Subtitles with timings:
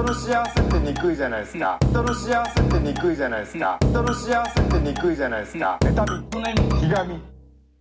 [0.00, 1.78] 人の幸せってにくいじゃないですか。
[1.82, 3.78] 人の幸せってにくいじゃないですか。
[3.82, 5.78] 人の幸せってにくいじゃないですか。
[5.82, 7.20] 妬みひがみ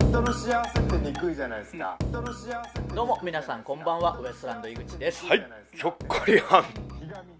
[0.02, 1.98] 人の幸せってにくいじゃないですか。
[2.02, 4.20] 人の幸せってどうも皆さんこんばんは。
[4.20, 5.48] ウエストランド井口です、はい。
[5.74, 6.64] ひょっこりはん。
[7.00, 7.34] ひがみ。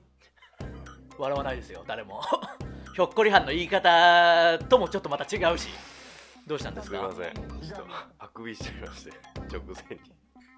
[1.18, 1.84] 笑わないですよ。
[1.86, 2.22] 誰も。
[2.96, 5.68] ひょっこりはんの言い方ともちょっとまた違うし。
[6.48, 7.00] どうしたんですか？
[7.12, 7.34] すいません。
[7.68, 7.86] ちょっと
[8.18, 9.12] あくびしちゃいまして。
[9.52, 10.02] 直前に。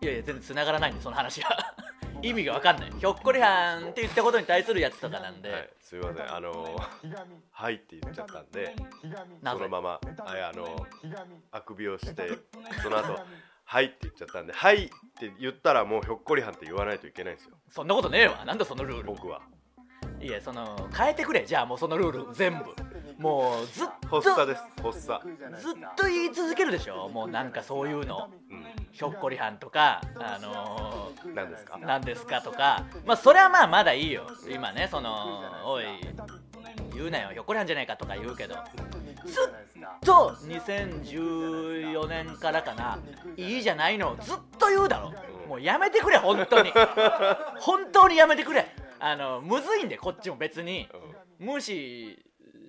[0.04, 1.58] いやいや全然繋がらないんでその話は
[2.22, 2.92] 意味が分かんない。
[2.92, 6.34] ひょっこりはんって言ったことに対するやつとかなんで、はいすいません。
[6.34, 6.80] あの
[7.52, 8.74] はいって言っちゃったんで
[9.44, 10.88] そのままあの
[11.52, 12.30] あくびをして
[12.82, 13.20] その後
[13.66, 17.58] はいって言っちゃったんではいって言ったらもうひょっこりはんって言わないといけないんですよ。
[17.70, 18.46] そんなことねえわ。
[18.46, 19.04] なんだそのルール。
[19.04, 19.42] 僕は。
[20.22, 21.46] いやその変えてくれ。
[21.46, 22.74] じゃあもうそのルール全部。
[23.18, 24.64] もうずっと発作です。
[24.82, 25.28] 発作。
[25.60, 27.10] ずっと言い続けるでしょ。
[27.10, 28.30] もうなんかそういうの。
[28.50, 31.78] うんひょっこりはんとかあのー何ですか？
[31.80, 34.28] 何ですかとかまあそれはまあまだいいよ。
[34.50, 35.86] 今ねそのおい
[36.94, 37.30] 言うなよ。
[37.34, 38.56] ひょっこりはんじゃないかとか言うけど。
[39.26, 43.00] ずっと2014年からかな。
[43.38, 44.12] いいじゃないの。
[44.12, 45.14] をずっと言うだろ。
[45.48, 46.72] もうやめてくれ本当に。
[47.60, 48.66] 本当にやめてくれ。
[49.00, 50.88] あのむずいんでこっちも別に。
[51.40, 52.24] 無視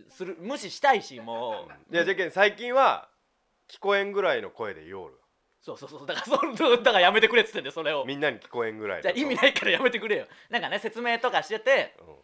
[0.08, 1.94] する無視したいしもう。
[1.94, 3.08] いやじゃけん最近は
[3.68, 5.14] 聞こえんぐらいの声で言おる
[5.62, 6.06] そうそうそう。
[6.06, 8.04] だからそのだからやめてくれっつってんでそれを。
[8.04, 10.26] みんなに聞こえんぐらいじゃあ意味ないからやめてくれよ。
[10.50, 12.14] なんかね説明とかしててうん。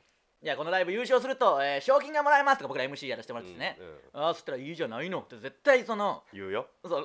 [0.41, 3.77] いやこのライブ優勝すると、えー賞金がもらえますとか僕ら MC やらせてもらってですね、
[4.15, 6.67] うんああそしたらいいじゃないのって絶対その言うよ。
[6.83, 7.03] その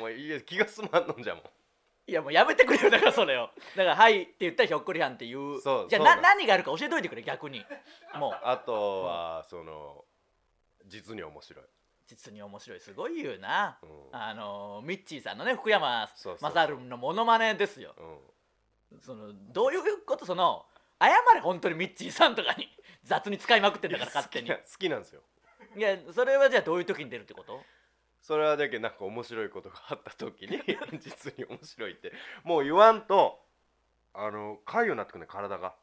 [0.00, 1.44] もういいや気が済まんのんじゃもん。
[2.08, 3.48] いやもうやめてくれよだからそれを。
[3.76, 5.60] だから「はい」って言ったらひょっこりはんって言う。
[5.88, 7.64] じゃあな何があるか教えといてくれ逆に。
[8.14, 8.40] もう。
[8.44, 10.04] あとはその
[10.86, 11.64] 実に面白い
[12.06, 12.80] 実に面白い。
[12.80, 13.88] すごい言うな、うん。
[14.12, 17.94] あのミッチーさんのね福山そうそう雅治のモノマネですよ。
[18.92, 19.00] うん。
[19.00, 20.64] そのどういうことその
[21.00, 22.68] 謝れ本当にミッチーさんとかに。
[23.06, 25.22] 雑に使いまくってんだから勝手に好きな好きなんですよ。
[25.76, 27.62] いやそれはじゃあどういう時に出るってこと？
[28.20, 30.60] それはだけどなんか面白いことがあった時に
[30.98, 32.12] 実に面白いって。
[32.42, 33.40] もう言わんと
[34.12, 35.74] あのかゆになってくるね体が。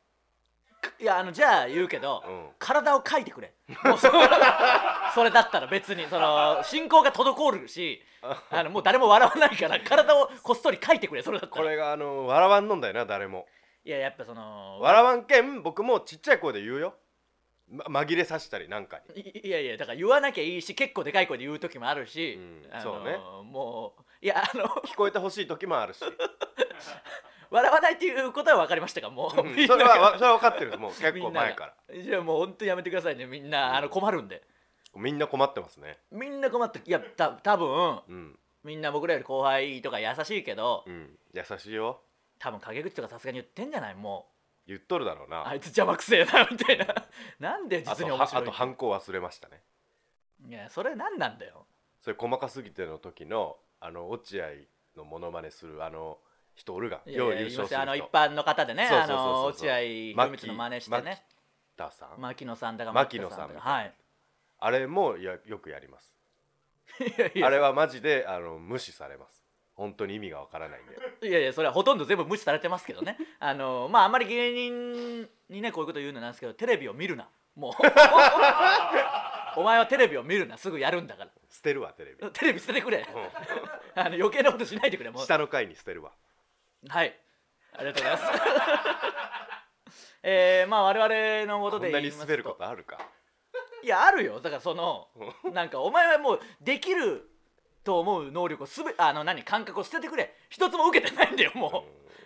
[0.99, 2.49] いやあのじゃあ言うけど、うん。
[2.59, 3.53] 体をかいてくれ。
[3.85, 4.09] もうそ
[5.13, 8.01] それだったら別にその 進行が滞るし
[8.51, 11.61] あのもう誰も笑わないから体をこっそりかいてくれそれだったら。
[11.63, 13.45] これがあの笑わんのんだよな誰も。
[13.85, 16.95] いややっぱその笑わんけん僕もちっちゃい声で言うよ、
[17.69, 19.21] ま、紛れさしたりなんかに。
[19.21, 23.17] いいやいやだから言わなきゃいいし結構でかい声で言う時もあるし、うんあのそうね。
[23.17, 25.99] もういやあの聞こえてほしい時もあるし、
[27.51, 29.09] 笑わないっていうことは分かりましたか？
[29.09, 30.79] もう、うんみんなそれはわそれは分かってる。
[30.79, 32.01] もう結構前から。
[32.01, 33.25] じゃあもう本当やめてくださいね。
[33.25, 34.41] みんな、あの困るんで
[34.95, 35.97] みんな困ってますね。
[36.11, 38.39] みんな困っていやた多分うん。
[38.63, 41.17] みんな僕らより後輩とか優しいけど、うん。
[41.33, 42.01] 優しいよ。
[42.39, 43.95] 多分陰口とかさすがに言ってんじゃない？
[43.95, 44.27] も
[44.67, 45.47] 言っとるだろううな。
[45.47, 46.85] あいつ邪魔くせえなみたいな。
[47.39, 49.61] なんであ実にとはあ面白いとハンコ忘れましたね。
[50.47, 51.65] いやそれ何なんだよ。
[52.01, 54.47] それ細かすぎての時のあの落合
[54.95, 56.19] のモノマネするあの
[56.55, 57.81] 人おるがいやよういや優勝する人。
[57.81, 59.31] あの一般の方でねあそうそうそうそう。
[59.33, 61.25] の落合博満の真似してね。
[61.75, 62.21] ダさん。
[62.21, 63.59] 牧野さんだか牧野さんとか。
[63.61, 63.93] はい
[64.65, 66.15] あれもやよくやります。
[67.03, 67.47] いやいや。
[67.47, 69.43] あれはマジであの無視されます。
[69.73, 70.85] 本当に意味がわからないん
[71.19, 71.27] で。
[71.27, 73.17] いやいやそれはほとんど全部無視されてますけどね。
[73.41, 77.27] あのまああんまり芸人にねこういうこと言うのなんですけどテレビを見るな。
[77.55, 77.73] もう。
[79.59, 81.31] お前はテレビを見るなすぐやるんだから。
[81.49, 82.99] 捨てるわテレビ、テレビ捨ててくれ。
[82.99, 83.05] う
[83.99, 85.25] あの余計なことしないでくれもん、う。
[85.25, 86.11] 下の階に捨てるわ。
[86.87, 87.19] はい。
[87.73, 89.23] ありがとうございます。
[90.23, 92.97] えー、まあ我々のこことんなで言いますに滑ることあるか
[93.83, 94.39] いやあるよ。
[94.39, 95.07] だからその
[95.51, 97.29] なんかお前はもうできる
[97.83, 100.33] と思う能力をすべあの何感覚を捨ててくれ。
[100.49, 101.71] 一つも受けてないんだよもう、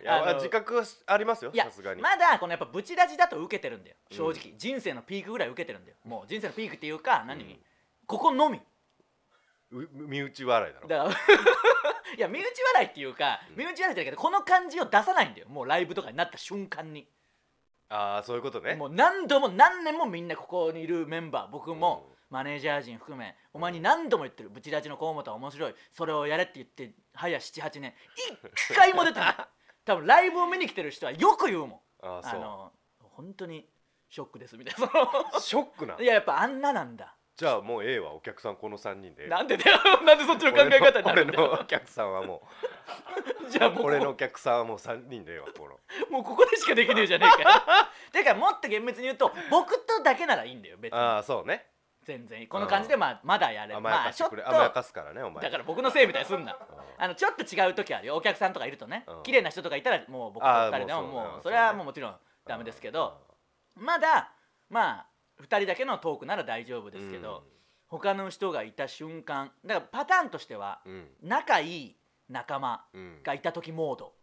[0.00, 0.02] ん。
[0.02, 5.96] いや自覚はありますよいやさすがに、まだこのやっぱブチラジだと受けてるんだよ正直、う人生のピークぐらい受けてるんだよ。
[6.04, 7.58] もう人生のピークっていうか何、うん。
[8.06, 8.60] ここのみ。
[9.70, 10.88] う身内笑いだろ。
[10.88, 11.10] だから
[12.16, 15.48] いや身内笑いっていうか身内笑いだけどこの感じを出さないんだよ。
[15.48, 17.08] もうライブとかになった瞬間に、
[17.90, 18.74] ああそういうことね。
[18.74, 25.74] もう何度も何年もみんなここにいるメンバー僕も、マネージャー陣含めお前に何度も言ってるブチラジの河本は面白い。
[25.90, 27.94] それをやれって言って早78年。
[28.68, 29.36] 一回も出てない。
[29.86, 32.06] 多分ライブを見に来てる人はよく言うもん。
[32.06, 32.40] ああそう。
[32.40, 33.66] の本当に
[34.10, 34.88] ショックですみたいな。
[35.32, 36.02] そショックなの？
[36.02, 39.28] いややっぱあんななんだじゃあもうええわお客さんこの3人で。
[39.28, 39.78] なんでだよ。
[40.04, 41.42] なんでそっちの考え方にな俺るんだよ。
[41.42, 42.42] の俺のお客さんはも
[43.48, 45.78] じゃあもうう俺のお客さんはもう 3人でええわこの。
[46.10, 47.56] もうここでしかできねえじゃねえかよ。
[48.10, 50.98] てかもっと厳密に言うと僕とだけならいいんだよ別に。
[50.98, 51.70] ああそうね。
[52.02, 54.48] 全然この感じでまあまだやれる甘やまあちょっと。
[54.48, 55.44] 甘やかすからねお前。
[55.44, 56.58] だから僕のせいみたいにすんな。
[56.96, 58.16] あのちょっと違う時あるよ。
[58.16, 59.04] お客さんとかいるとね。
[59.06, 59.22] うん。
[59.22, 63.20] 綺麗な人とかいたらもう僕とあー二人でももうそうもうそれはもうもちろんダメですけど。
[63.76, 64.32] まだ
[64.68, 65.06] まあ
[65.42, 67.44] 2人だけのトークなら大丈夫ですけど、
[67.86, 71.08] 他の人がいた瞬間だからパターンとしてはうん。
[71.22, 71.96] 仲いい
[72.28, 73.22] 仲間うん。
[73.22, 74.14] がいた時モード。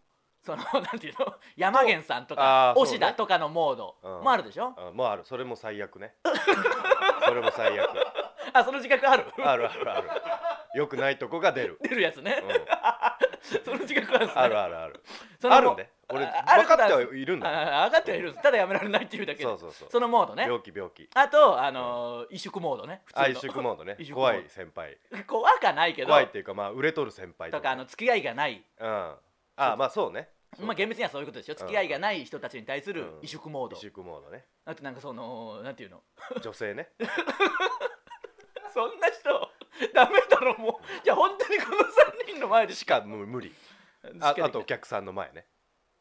[0.44, 1.34] その なんていうの？
[1.56, 3.98] 山源さんとあか押田とかのモード。
[4.04, 4.24] うん。
[4.24, 5.26] もあるでしょ、あもうある。
[5.26, 6.14] それも最悪ね。
[7.26, 7.90] それも最悪。
[8.54, 9.26] あその自覚ある？
[9.44, 10.10] あるあるある。
[10.76, 12.44] よくないとこが出る、出るやつね。
[12.44, 14.34] う、ん、その自覚あるね。
[14.36, 15.04] あるあるある。
[15.50, 17.50] あるんで俺分かってはいるんだ。
[17.50, 18.30] 分かってはいる。
[18.30, 19.44] んですただやめられないっていうだけで。
[19.44, 19.90] そうそうそう。
[19.92, 20.44] そのモードね。
[20.44, 21.10] 病気病気。
[21.16, 23.02] あとあのー萎縮モードね。
[23.06, 23.26] 普通の。
[23.26, 23.98] あ一縮モードね。
[24.14, 24.98] 怖い先輩。
[25.26, 26.10] 怖かないけど。
[26.10, 27.72] 怖いっていうかまあ売れとる先輩とか。
[27.72, 28.64] あの付き合いがない。
[28.80, 28.88] うん。
[28.88, 30.30] あまあそうね。
[30.60, 33.20] まあ厳密にはそういうことでしょ付き合いがない人たちに対するうん。
[33.22, 33.76] 萎縮モード。
[33.76, 34.46] 萎縮モードね。
[34.66, 36.04] あとなんかそのなんていうの？
[36.42, 36.92] 女性ね。
[38.74, 39.50] そんな人
[39.94, 41.04] ダメだろもう。
[41.04, 42.74] じゃあ本当にこの3人の前で。
[42.76, 43.54] しかもう無理。
[44.22, 45.46] ああとお客さんの前ね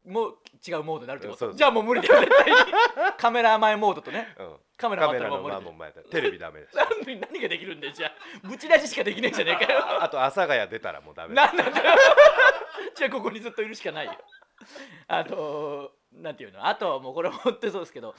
[0.05, 1.51] もう違うモードになるってこそうそう。
[1.53, 2.57] とじゃあもう無理だよ絶対に。
[3.17, 4.35] カメラ前モードとね。
[4.39, 4.57] うん。
[4.77, 6.75] カメラ回ったカメラのらもう無理だよ前も前だテレビダメだし。
[6.75, 8.13] 何で何ができるんだよじゃあ。
[8.47, 10.03] ブチラジしかできねえじゃねえかよ。
[10.03, 11.47] あと阿佐ヶ谷出たらもうダメだ。
[11.47, 11.99] なんなんだよ。
[12.95, 14.13] じゃあここにずっといるしかないよ。
[15.09, 16.67] あとなんていうの？
[16.67, 18.15] あともうこれ本当にそうですけど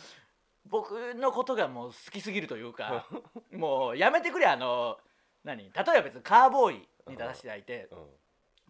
[0.65, 3.05] 僕のことがもう好きすぎるというか
[3.51, 4.97] もうやめてくれあの
[5.43, 5.63] 何？
[5.63, 8.09] 例えば別にカーボーイに出させていただいてうん。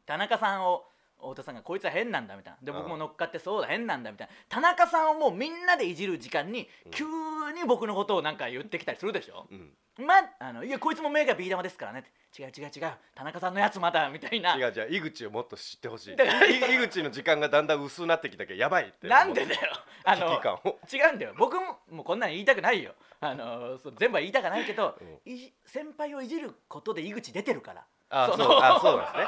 [0.05, 0.85] 田中さんを
[1.17, 2.59] 太田さんがこいつは変なんだみたいな。
[2.61, 2.77] でうん。
[2.79, 4.33] 僕も乗っかってそうだ変なんだみたいな。
[4.49, 6.91] 田中さんをもうみんなでいじる時間にうん。
[6.91, 10.05] 急に僕のことをなんか言ってきたりするでしょ、うん。
[10.05, 12.03] まあのいやこいつも目がビー玉ですからね
[12.37, 12.91] 違う違う違う。
[13.15, 14.55] 田中さんのやつまだみたいな。
[14.57, 16.15] 違う違う井口をもっと知ってほしい。
[16.15, 19.59] だからい井口の時間がだんだん薄くなってきたけどやばいってなんでだよ。
[20.03, 20.29] あ危の
[20.93, 21.33] 違うんだよ。
[21.37, 22.93] 僕ももうこんなん言いたくないよ。
[23.21, 25.17] あのそう全部は言いたくないけど、うん。
[25.65, 27.85] 先輩をいじることで井口出てるから
[28.15, 28.59] あそう。
[28.61, 29.27] あそうなんですね。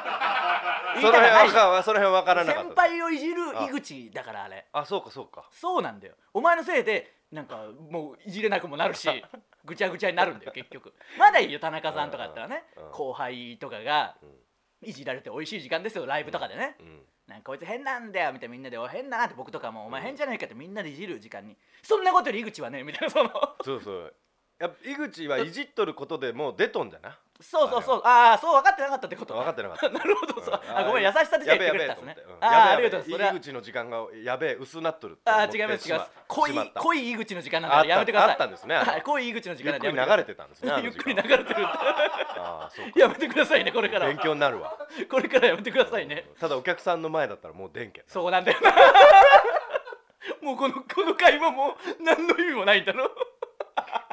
[1.02, 4.66] その辺わかその辺わからなかっ先た輩をいじる井口だからあれ。
[4.72, 5.48] あそうかそうか。
[5.52, 6.16] そうなんだよ。
[6.34, 7.58] お前のせいでなんか
[7.90, 9.08] もういじれなくもなるし
[9.66, 10.94] ぐちゃぐちゃになるんだよ結局。
[11.18, 12.64] まだいいよ田中さんとかだったらね。
[12.78, 12.92] うんうん。
[12.92, 14.36] 後輩とかがうん
[14.82, 21.58] いじられて美味しい時間ですよライブとかでね、うんなんかこいつ変なんだよみたいなみんなで「おい変だな」って僕とかも「お前うん変じゃないか」ってみんなでいじる時間に。
[21.82, 23.30] そんなことより井口はねみたいなその。
[23.66, 24.16] そうそう。
[24.60, 28.02] やっぱ井口はいじっとることでもう出とんじゃなそうそうそう。
[28.04, 29.34] ああそう分かってなかったってこと？
[29.36, 29.90] 分かってなかった。
[29.94, 30.42] なるほど。
[30.42, 30.78] そううん。
[30.78, 32.38] あごめん優しさでじゃあ言ってくれたんですねうん。
[32.48, 33.12] ありがとうございます。
[33.12, 36.12] それは井口の時間がやべえ薄なっとるあ違います違います。
[36.28, 38.32] 濃い濃い井口の時間なんあったでやめてください。
[38.32, 43.00] あったんですねはい濃い井口の時ゆ間っくり流れててたんですねゆっくり流れてるんでああそうか。
[43.00, 44.76] やめてくださいねこれから勉強になるわ。
[45.10, 46.26] これからやめてくださいね。
[46.40, 48.72] ただお客さんの前だったらもう電気そうなんだよな。
[50.42, 53.10] もうこのこの会話も何の意味もないんだろ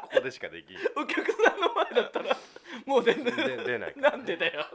[0.05, 0.77] ここでしかできん。
[0.95, 2.37] お客さんの前だったら
[2.85, 4.17] もう全然で出ないからね。
[4.17, 4.65] なんでだよ。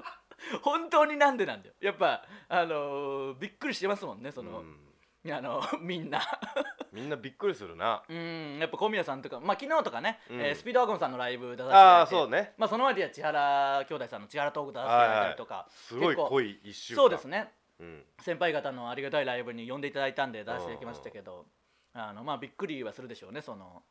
[0.62, 1.74] 本当になんでなんだよ。
[1.80, 5.32] やっぱあのーびっくりしてますもんねその、うん。
[5.32, 6.20] あのみんな。
[6.92, 8.02] みんなびっくりするな。
[8.08, 8.58] うん。
[8.58, 10.40] やっぱ小宮さんとかまあ昨日とかね、うん。
[10.40, 12.54] えースピードワゴンさんのライブ出させていたああそうね。
[12.56, 16.96] まあその前では千原兄弟さんの千原トーク出させていただいたりとか、すごい結構濃い一週間。
[16.96, 17.52] そうですね。
[17.78, 18.04] うん。
[18.22, 21.46] 先輩方のありがたいライブに呼んでいただいたんで出していただきましたけど
[21.94, 23.82] あのまあびっくりはするでしょうねその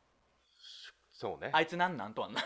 [1.19, 1.49] そうね。
[1.51, 2.41] あいつなんなんとはな,、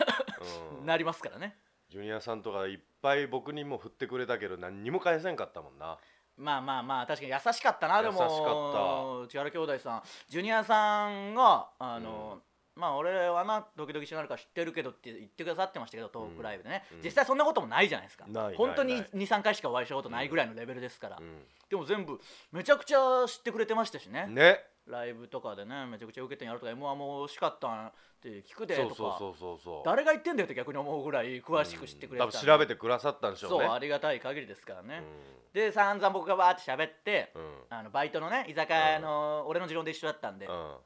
[0.80, 0.86] うん。
[0.86, 1.56] なりますからね。
[1.90, 5.96] ジュニアさんとかいっぱい僕にも振ってくれたけど何にも返せんかったもんな。
[6.36, 8.02] まあまあまあ確かに優しかったな。
[8.02, 10.02] でも優しか千原兄弟さん。
[10.28, 12.42] ジュニアさんがあの、
[12.74, 17.00] まあ俺はなドキドキしながらから知ってるけどって言ってくださってましたけどトークライブでね、うん。
[17.00, 18.26] 実際そんなこともないじゃないですか。
[18.56, 19.26] 本当にないない。
[19.26, 21.44] 23回しかお会いしたことないぐらいのレベルですから、うん。
[21.70, 24.26] でも全部めちゃくちゃ知ってくれてましたしね。
[24.26, 29.82] ねライブとかでねめちゃくちゃ受けてんやるとか m 1も惜しかったんって聞くでとかそうそうそうそうそう。
[29.84, 33.48] 誰が言ってんだよって逆に思うぐらい詳しく知ってくれてたんで多分調べてくださったんでしょ。
[33.48, 35.02] そううねありがたい限りですからね、
[35.52, 37.32] うで散々僕がわーって喋って、
[37.70, 40.76] あのバイトのね居酒屋の、俺の持論で一緒だったんで、うん。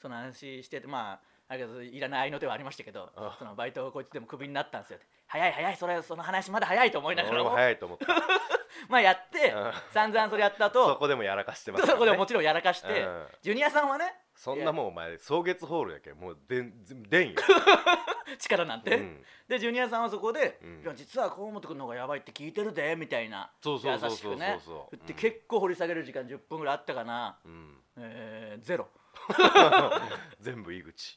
[0.00, 3.36] その話しててまあありがとういらない合いの手はありましたけどあ。
[3.38, 4.98] そのバイトこいつでもクビになったんですよ。
[5.26, 7.50] 早い早いそれその話まだ早いと思いなが俺も。
[7.50, 8.06] 早いと思った。
[8.88, 9.72] まあやってうん。
[9.92, 13.26] 散々それやったそ後こでもやらかしてますそこでももちちろんやらかして、うん。
[13.42, 16.72] ジュニアさんはねそんなもんお前草月ホールやけんもうでん
[17.10, 17.36] でんよ。
[18.38, 19.24] 力なんて、うん。
[19.46, 20.82] でジュニアさんはそこで「うん。
[20.82, 24.58] いや実は河本君の方がやばいって聞いてるで」みたいなそうそうそう優しくね。
[24.58, 27.78] ってうん結構掘り下げる時間10分ぐらいあったかな、うん。
[27.98, 28.88] えーゼロ
[30.40, 31.16] 全部井口。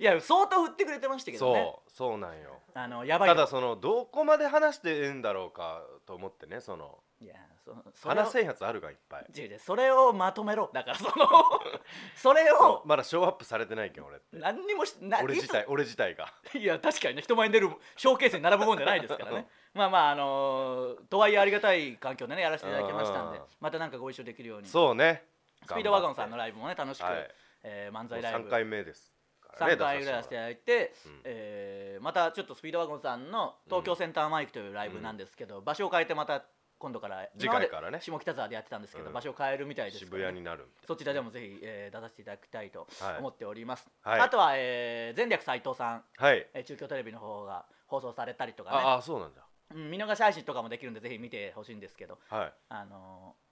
[0.00, 1.60] いや相当振ってくれてましたけどね。
[1.60, 2.60] そうそうなんよ。
[2.74, 3.34] あのやばいよ。
[3.34, 6.98] ただそのどこまで話してええんだろうかと思ってねその。
[7.18, 9.26] いやそそれを話せんやつあるがいっぱい。
[9.34, 10.70] 違う違うそれをまとめろ。
[10.72, 11.10] だからその
[12.14, 14.36] それをまだショーアップされてないけん俺って。
[14.38, 16.32] 何にもしな俺自体俺自体が。
[16.54, 19.48] いや確かにね人前に出るショーケースに並ぶもんじゃないですからね。
[19.74, 24.68] まあまああのーとはいえありがたい環境でねやらせていただきましたんでうんまたなんかご一緒できるように。
[24.68, 25.26] スそうね
[25.74, 27.30] ピードワゴンさんのライブもね楽しくはい。
[27.62, 28.48] えー漫才ライブ。
[28.48, 31.20] 3回目ですからね3回ぐらいやらせていただいて、うん。
[31.24, 36.44] えーまたちょっとスピードワゴンさんの東京センターマイクというライブなんですけど、場所を変えてまた
[36.78, 38.00] 今度から次回からね。
[38.02, 39.14] 下北沢でやってたんですけど、うん。
[39.14, 43.18] 場所を変えるみたいですね渋谷になるそちらでもぜひ、えー出させていただきたいとはい。
[43.18, 44.20] 思っております、はい。
[44.20, 46.46] あとは、えー前略斎藤さん、なはい。
[46.52, 48.76] えー中京テレビの方が放送されたりとかね。
[48.76, 49.42] ああそうなんだ。
[49.74, 52.52] うん見逃し配信とかもできるんでぜひ見てほしいんですけど、はい。
[52.68, 53.45] あのー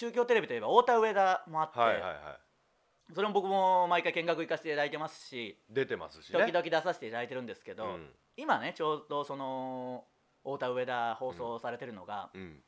[0.00, 3.14] 中京テレビといえば太田上田もあって、はいはいはい。
[3.14, 6.38] それも僕も毎回見学行かせていただいてますし出てますしね。
[6.38, 8.08] 時々出させていただいてるんですけど、うん。
[8.38, 10.06] 今ねちょうどその
[10.42, 12.62] 太田上田放送されてるのが、うん。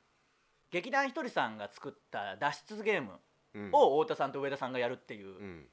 [0.70, 3.12] 劇団ひとりさんが作った脱出ゲーム
[3.54, 3.70] うん。
[3.72, 5.64] を太田さんと上田さんがやるっていううん。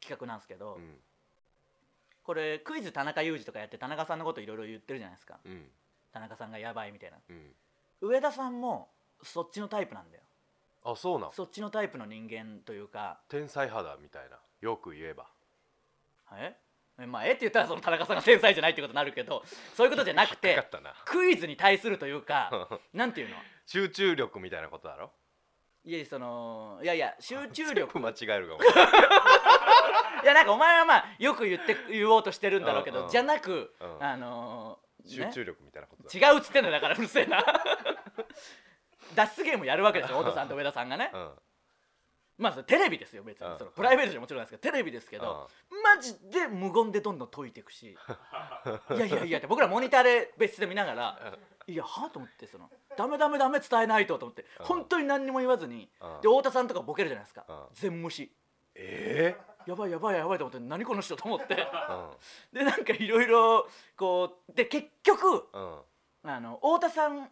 [0.00, 0.96] 企画なんですけど、うん。
[2.24, 5.38] これクイズ田中裕二とかやって田中さんのこといろいろ言ってるじゃないですか。
[5.44, 5.70] うん。
[6.12, 7.18] 田中さんがやばいみたいな。
[7.30, 7.52] うん。
[8.00, 8.88] 上田さんも
[9.22, 10.24] そっちのタイプなんだよ
[10.84, 11.32] あそうなん。
[11.32, 13.18] そっちのタイプの人間というか。
[13.28, 14.36] 天才肌みたいな。
[14.60, 15.26] よく言えば。
[16.32, 16.54] え？
[16.98, 19.42] えまあえって言ったらその田中さんが天才じゃないってことになるけど
[19.76, 20.94] そういうことじゃなく引てっかかったな。
[21.04, 23.36] クイズに対するというかなんていうの？
[23.66, 25.10] 集中力みたいなことだろ？
[25.84, 28.60] いやそのいやいや集中全力部間違えるかも。
[30.22, 34.02] いやなんかお前はまあよく言って言おうとしてるんだろうけど、うんうんじゃなく、うん。
[34.02, 35.26] あのーね。
[35.26, 36.28] 集中力みたいなことだ。
[36.30, 37.44] 違うっつってんのだからうるせえな
[39.14, 41.10] 脱出ゲームやるわけですよ太田さんと上田さんがね。
[41.14, 41.30] うん。
[42.36, 43.58] まあテレビですよ別に、うん。
[43.58, 45.48] そのプライベートじゃもちろんなんですけどテレビですけど、
[45.96, 47.96] マジで無言でどんどん解いていくし。
[48.90, 54.66] いやいやいやって僕らモニターで別室で見ながらいやはあと思ってそのダメダメダメ伝えないとと思ってうん。
[54.66, 56.20] 本当に何にも言わずにうん。
[56.20, 57.44] で太田さんとかボケるじゃないですか。
[57.48, 57.66] うん。
[57.72, 58.32] 全無視。
[58.74, 61.54] えやばいやばいやばいと思って何この人と思って。
[62.52, 65.80] でなんかいろいろこうで結局うん。
[66.26, 67.30] あの太田さん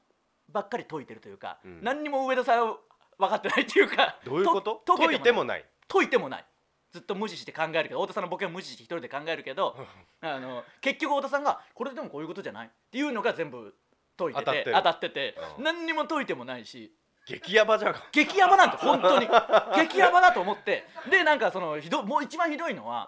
[0.52, 1.80] ばっかり解いてるというか、うん。
[1.82, 2.76] 何にも上田さん
[3.18, 4.82] 分かってないっていうか どういうこと？
[4.84, 5.20] と解い。
[5.20, 5.64] てもない。
[5.88, 6.44] 解いてもない。
[6.90, 9.74] ずっと無視して考えるけど太田さんのボケを無視して一人で考えるけど
[10.20, 13.74] あの結局太田さんが「これでもこういうことじゃない?」っていうのが全部
[14.18, 15.64] 解いてて当たっててて、うん。
[15.64, 16.94] 何にも解いてもないし。
[17.24, 17.94] 激ヤバじゃん。
[18.10, 19.26] 激ヤバなんて本当に。
[19.76, 20.84] 激ヤバだと思って。
[21.08, 23.06] でなんかそのひどもう一番ひどいのは、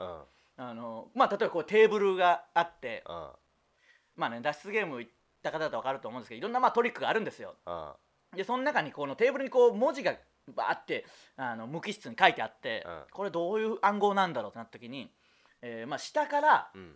[0.59, 0.65] うん。
[0.65, 3.33] あのまあ例えばこうテーブルがあってうん。
[4.17, 5.13] まあね脱出ゲーム行っ
[5.45, 7.55] た方だと分かると思うんですけどいろんなまあトリックがあるんですよ。
[7.67, 7.93] うん
[8.35, 10.13] でその中にこのテーブルにこう文字が
[10.55, 13.03] バーってあの無機質に書いてあって、うん。
[13.13, 15.11] これどういう暗号なんだろうってなった時に、
[15.63, 16.93] えーまあ、下からうん。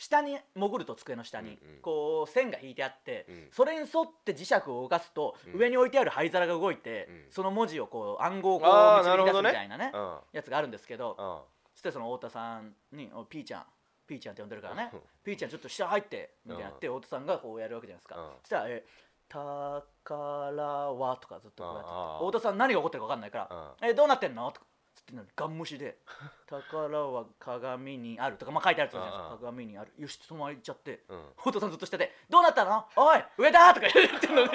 [0.00, 3.48] 下に潜ると机の下に、こう線が引いてあって、うん。
[3.50, 3.88] それに沿っ
[4.24, 5.58] て磁石を動かすと、うん。
[5.58, 7.24] 上に置いてある灰皿が動いて、うん。
[7.30, 10.18] その文字をこう暗号をこう導き出すみたいなねうん。
[10.32, 11.38] やつがあるんですけど、うん。
[11.74, 13.64] そしてその太田さんに「おいピーちゃん
[14.08, 14.90] ピーちゃん」って呼んでるからね。
[14.92, 18.30] うん「ピーちゃんちょっと下入って」みたいになって太田さんがこうやるわけじゃないですか、うん。
[18.40, 18.84] そしたら「え
[19.28, 19.42] 宝
[20.94, 21.90] は」とかずっとこうやって
[22.26, 25.98] 太田さん何が起こってるか分かんないから「えどうなってんの?」とかつってガン無視で
[26.48, 29.36] 「宝は鏡にある」とか、まあ、書いてあるじゃないですか。
[29.40, 29.92] 鏡にある。
[29.96, 31.04] よしそのまっちゃって。
[31.08, 31.32] うん。
[31.36, 32.86] 太田さんずっと下で「どうなったの？
[32.96, 34.50] おい上だ!」とか言ってんのに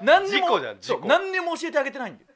[0.00, 0.58] 何にも
[1.06, 2.30] 何にも教えてあげてないんだよ。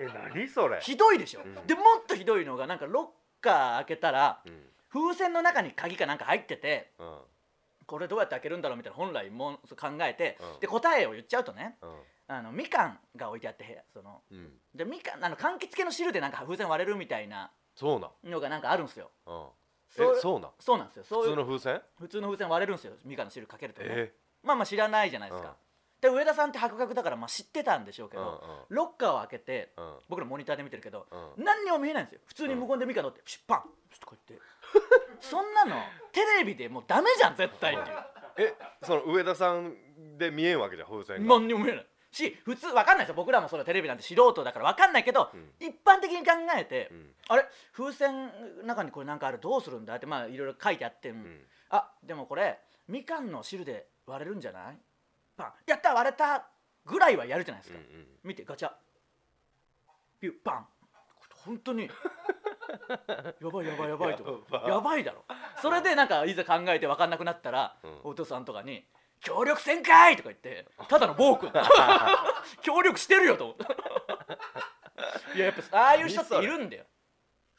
[0.00, 0.80] え何それ？
[0.80, 1.66] ひどいでしょ、うん。
[1.66, 7.18] でもっとひどいのがなんかロッカー開けたらうん風船の中に鍵かなんか入っててうん。
[7.86, 10.60] これどうやって開けるんだろうみたいな本来も考えて、うん。
[10.60, 11.90] で答えを言っちゃうとねうん。
[12.28, 14.52] あのみかんが置いてあって部屋そのうん。
[14.74, 18.30] でみかんあの柑橘系の汁でなんか風船割れるみたいなそうなん。
[18.30, 19.10] のがなんかあるんですよ。
[19.26, 19.46] うん。
[19.88, 20.50] そうえそうなん？
[20.60, 21.04] そうなんですよ。
[21.04, 21.82] 普通の風船？
[21.98, 22.92] 普通の風船割れるんですよ。
[23.06, 25.56] みかんの汁かけるとね、えまあまあ知らないじゃないですか、
[26.00, 29.84] で上田さんって博学だからまあ知ってたんでしょうけうんど、ロッカーを開けてうん。
[29.84, 31.44] うん僕らモニターで見てるけど、うん。
[31.44, 32.20] 何にも見えないんですよ。
[32.26, 34.44] 普通に無言でみかん取ってプシュッパンちょっとこうやって。
[35.20, 35.76] そんなの
[36.12, 37.96] テレビでもうダメじゃん絶対っていう。
[38.50, 39.74] えその上田さん
[40.16, 41.86] で見えんわけじゃん風船が何にも見えない。
[42.10, 43.14] し普通わかんないですよ。
[43.16, 45.50] 僕らもそのテレビなんて素人だからわかんないけど、うん。
[45.60, 47.06] 一般的に考えて、うん。
[47.28, 47.44] あれ？
[47.72, 48.26] 風船
[48.60, 51.40] の中にこれなんかあるどうするんだってまあいろいろ書いてあって、うん。
[51.70, 54.78] あでもこれみかんの汁で割れるんじゃない？
[55.38, 56.46] パンやった割れた
[56.84, 58.70] ぐらいはやるじゃないですか、うん見てガチャ。
[60.20, 60.66] ピュッパン。
[61.44, 61.88] 本当に。
[63.40, 64.44] やばいやばいやばいと。
[64.50, 65.24] やばやばいだろ。
[65.62, 68.00] それでなんかいざ考えて分かんなくなったら、うん。
[68.04, 68.86] お父さんとかに
[69.22, 71.50] 「協力せんかい!」とか言ってただの暴君。
[72.60, 73.44] 協力してるよと。
[73.44, 73.64] 思って
[75.34, 76.84] いややっぱああいう人っているんだよ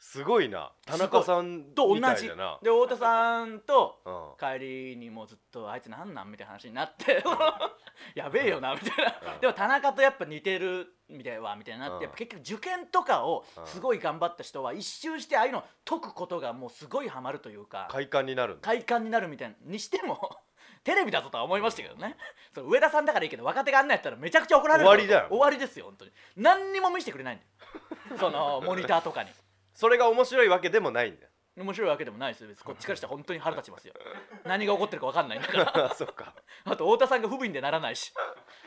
[0.00, 0.72] すごいな。
[0.86, 2.26] 田中さんみと同じ。
[2.26, 4.58] で太田さんとうん。
[4.58, 7.22] 帰りにもうずっとあいつなんなんみたいな話になって
[8.16, 9.40] やべえよなみたいな、うん。
[9.40, 12.02] でも田中とやっぱ似てるみたいわみたいになって、うん。
[12.02, 20.18] やっぱ結局受験とかをうんすごい頑張った人は一周してああいうの解くことがもうすごいハマるというか快感になる快感になるみたいにしても
[20.82, 22.16] テレビだぞとは思いましたけどね。
[22.54, 25.26] そう上田さんだからいいけど若手があんなやったらめちゃくちゃ怒られる終わりだよ。
[25.28, 26.10] 終わりですよ本当に。
[26.36, 27.44] 何にも見せてくれないんだ
[28.14, 28.18] よ。
[28.18, 29.30] そのモニターとかに
[29.74, 31.24] それが面白いわけでもないんだ。
[31.24, 32.64] よ面白いわけでもないですよ別に。
[32.66, 33.94] こっちからしたら本当に腹立ちますよ。
[34.44, 35.94] 何が起こってるか分かんないんだから。
[35.94, 36.34] そっか。
[36.64, 38.12] あと太田さんが不憫でならないし。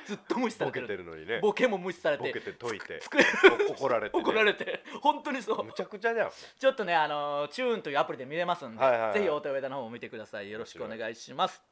[0.05, 1.39] ずっと無視されボケてるてるのにね。
[1.39, 2.27] ボケも無視されて。
[2.27, 3.01] ボケて解いて。
[3.69, 4.83] 怒られて、ね、怒られて。
[5.01, 5.63] 本当にそう。
[5.63, 9.13] むちゃくちゃじゃんちょっとねあのーチューンというアプリで見れますんで、はいはいはい。
[9.13, 10.51] ぜひ太田上田の方も見てください。
[10.51, 11.63] よろしくお願いします。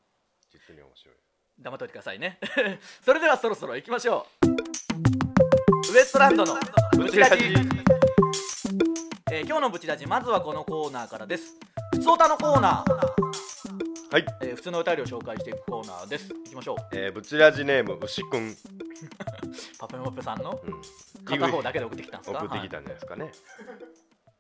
[0.50, 1.15] 実に面白い。
[1.59, 2.39] 黙っといてくださいね。
[3.03, 5.93] それではそろそろ行きましょう。
[5.93, 6.57] ウエストランドの
[6.97, 7.53] ブチラジ
[9.41, 11.55] えー今日のブチラジまずはこのコーナーからです。
[11.93, 12.91] 普通歌のコーナー、
[14.13, 16.29] はい、えー普通の歌りを紹介していくコーナーです。
[16.29, 16.95] 行きましょう。
[16.95, 18.55] えー、ブチラジネーム牛くん、
[19.79, 20.62] パペモッペさんの？
[20.63, 20.81] うん、
[21.25, 22.39] 片方だけで送ってきたんですか？
[22.45, 23.31] 送ってきたんじゃないですかね、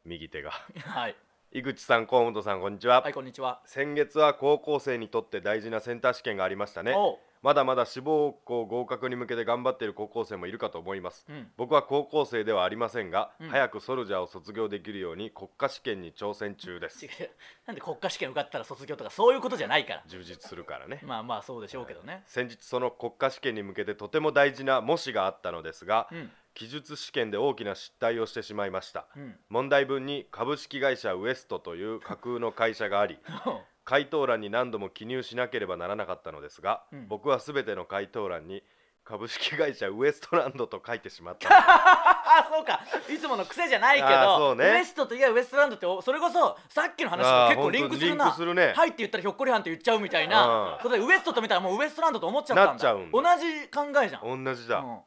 [0.05, 0.51] 右手が。
[0.85, 1.15] はい、はい
[1.53, 3.59] 井口さん河本さんこんにちは、はいこんにちは。
[3.65, 6.93] 先月は高校生にとって大事なセンター試験がありましたね。
[6.95, 7.17] おう。
[7.41, 11.25] まだまだ志望校合格に向けて頑張っている高校生もいるかと思います。
[11.27, 11.47] うん。
[11.57, 13.49] 僕は高校生ではありませんが、うん。
[13.49, 17.05] 早くソルジャーを卒業できるように国家試験に挑戦中です。
[17.05, 17.29] 違 う
[17.65, 20.03] なんで国家試験受かったら卒業とかそういうことじゃないから。
[20.07, 21.01] 充実するからね。
[21.03, 22.23] まあまあそうでしょうけどね。
[22.27, 29.07] 先日その国家試験に向けてとても大事な模試があったのですが、うん記述試験で大きな失態をしてしまいました。
[29.15, 29.35] うん。
[29.49, 33.19] 問題文に株式会社ウエストという架空の会社があり
[33.83, 37.07] 回答欄に何度も記入しなければならなかったのですが、うん。
[37.07, 38.63] 僕は全ての回答欄に
[39.03, 42.79] 株式会社ウエストランドと書いてしまったあ そうか。
[43.09, 44.63] いつもの癖じゃないけど、ね。
[44.63, 48.31] ウエストといえばウエストランドっておそれこそさっきの話と結構リンクするな。
[48.33, 48.73] するね。
[48.75, 52.93] はいって言ったらひょっこりはんって言っちゃうみたいなうんことでウエストと見たらもうウエストランドと思っちゃったんだ。
[53.11, 55.03] 同じ考えじゃん、同じだ、う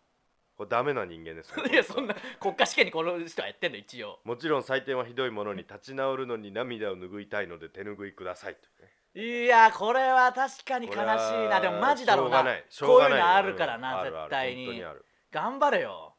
[0.56, 4.20] これダメな人間です いやそんな国家試験にこの人はやってんの一応。
[4.24, 11.02] もちろん採点はひどいものに立ち直るのに涙を拭いたいので手拭いくださいとねいやこれは確かに悲しい
[11.48, 11.60] な。
[11.60, 12.44] でもマジだろうな。
[12.68, 14.82] しょうがこういうのあるからな、絶対に。
[15.30, 16.14] 頑張れよ。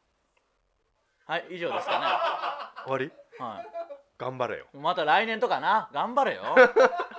[1.26, 3.08] はい以上ですか終わり？
[3.08, 3.66] ね、は
[4.18, 4.68] 頑張れよ。
[4.74, 5.90] い、また来年とかな。
[5.92, 6.44] 頑張れよ。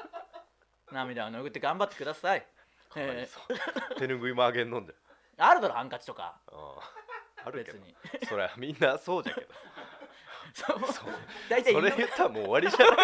[0.93, 2.47] 涙を拭って頑張ってください、
[2.95, 3.95] えー。
[3.97, 4.95] 手拭いもあげんのんで。
[5.37, 6.41] あるだろハンカチとか。
[6.47, 7.06] ああ
[7.51, 7.79] るけど。
[8.29, 9.47] そりゃみんなそうじゃけど。
[10.55, 10.79] そう。
[10.93, 11.13] そう。
[11.49, 12.97] 大体それ言ったらもう終わりじゃない？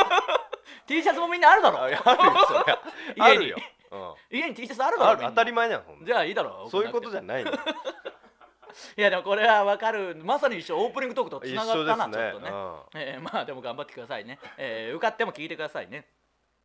[0.87, 1.79] T シャツもみんなあるだろ。
[1.79, 1.99] ああるよ
[2.47, 3.25] そりゃ。
[3.25, 3.57] あるよ、
[3.91, 4.15] うん。
[4.39, 7.53] 家に T シャツあるだろ当たり前じゃんそんなじゃあいいだろそういうことじゃんないの
[8.97, 10.17] いやでもこれは分かる。
[10.17, 10.79] まさに一緒。
[10.79, 12.33] オープニングトークとつ一ながったな、緒ですね。
[12.33, 16.07] ちょっとね、えーまあでも頑張ってくださいね、えー受かっても聞いてくださいね、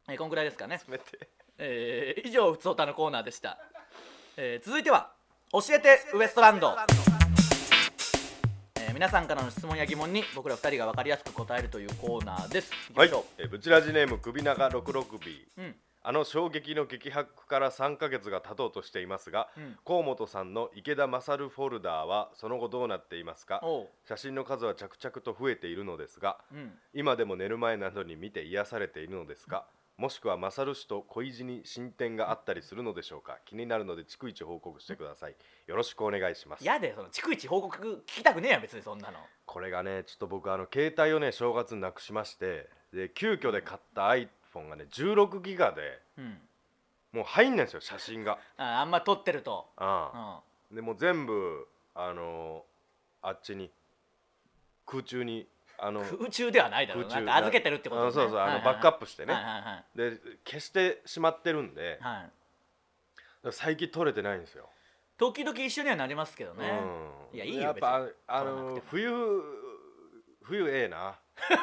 [0.08, 0.80] えーこんぐらいですかね。
[1.58, 2.16] え。
[2.24, 3.58] ー以上ふつおたのコーナーでした、
[4.38, 5.12] えー続いては
[5.52, 7.17] 教えてウエストランド、えー
[8.98, 12.72] 皆さんからの質問や疑問に僕ら2人が分かりやすく答えるというコーナーです。
[12.90, 12.94] い。
[12.96, 15.18] きはいましょう、えーブチラジネーム首長 66B
[15.60, 15.76] うん。
[16.02, 19.76] あの衝撃の激白から3ヶ月が経とうとしていますが、うん。
[19.86, 23.60] 河本さんの池田勝フォルダーはその後どうなっていますか？
[23.62, 23.88] おう。
[24.08, 26.72] 写真の数は着々と増えているのですがうん。
[26.96, 29.68] 今でも寝る前などに見て癒されているのですか？
[29.98, 33.40] もしくは勝氏と恋路に進展があったりするのでしょうか？
[33.46, 35.36] 気になるので逐一報告してください。
[35.66, 36.64] よろしくお願いします。
[36.64, 39.18] やでその逐一報告聞きたくねえや別にそんなの。
[39.48, 46.38] これがねちょっと僕あの携帯をね正月になくしましてで急遽で買った iPhone がね16ギガでうん。
[47.14, 48.38] もう入んないんですよ写真が。
[48.58, 50.20] ああんま撮ってると、あうん。
[50.20, 50.40] あ
[50.76, 52.64] でもう全部あの
[53.24, 53.72] あっちに
[54.86, 55.48] 空中に
[55.80, 57.36] あの空中ではないだろうな。
[57.38, 59.34] 預けてるってことあのそうそうあのバックアップしてね。
[59.96, 62.00] で消してしまってるんで。
[62.02, 62.32] はい、
[63.52, 64.70] 最近撮れてないんですよ、
[65.18, 66.80] 時々一緒にはなりますけどね、
[67.34, 67.38] うん。
[67.38, 69.12] いやいいよやっぱあの冬
[70.44, 71.20] 冬ええな。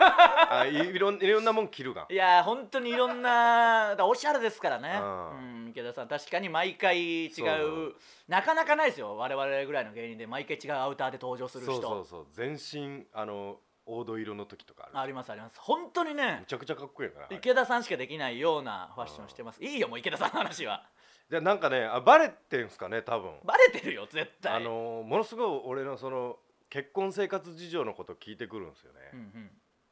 [0.51, 2.13] あいいろんいろんなもん着るがん。
[2.13, 4.99] いや本当にいろんなおしゃれですからね。
[5.01, 6.09] ううん池田さん。
[6.09, 7.41] 確かに毎回違
[7.89, 7.95] う。
[8.29, 9.17] なかなかないですよ。
[9.17, 11.73] 我々ぐらいの芸人で毎回違うアウターで登場する人。
[11.75, 12.27] そうそうそう。
[12.31, 14.99] 全身あの黄土色の時とかある。
[14.99, 15.57] ありますあります。
[15.61, 19.63] 本当にねめちゃくちゃかっこいいから池田さんしかできないようなファッションしてます。
[19.63, 19.77] い。
[19.77, 20.85] いよもう池田さんの話は。
[21.31, 23.33] でなんかねあバレてんすかね多分。
[23.45, 24.53] バレてるよ絶対。
[24.53, 26.37] あのものすごい俺のその
[26.71, 29.21] 結婚生活事情のこと聞いてくるんですよね、うん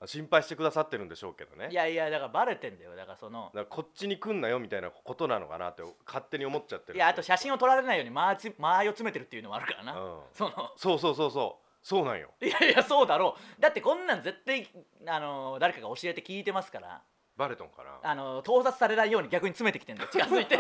[0.01, 0.09] うん。
[0.09, 1.69] 心配してくださってるんでしょうけどね。
[1.71, 3.53] いやいやだからバレてんだよだからその。
[3.71, 10.21] こっちに来んなよみたいなことなのかなって勝手に思っちゃってるいやあと写真を撮られないように間合いを詰めてるっていうのもあるからな、うん。
[10.35, 10.73] その。
[10.77, 12.31] そうそうそうそうそうなんよ。
[12.41, 13.61] いやいやそうだろう。
[13.61, 14.69] だってこんなん絶対
[15.07, 17.03] あの誰かが教えて聞いてますから。
[17.37, 20.09] バレとんかなあの盗撮されないように逆に詰めてきてんだよ。
[20.13, 20.57] 近づいて。